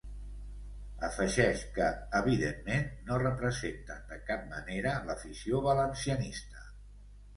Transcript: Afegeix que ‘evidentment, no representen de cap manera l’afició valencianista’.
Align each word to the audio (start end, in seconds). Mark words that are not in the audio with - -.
Afegeix 1.07 1.65
que 1.75 1.89
‘evidentment, 2.19 2.89
no 3.09 3.19
representen 3.25 4.01
de 4.15 4.19
cap 4.31 4.49
manera 4.55 4.95
l’afició 5.11 5.61
valencianista’. 5.71 6.65